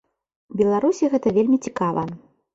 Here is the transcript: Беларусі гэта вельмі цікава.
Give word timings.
Беларусі 0.61 1.11
гэта 1.13 1.35
вельмі 1.37 1.61
цікава. 1.69 2.09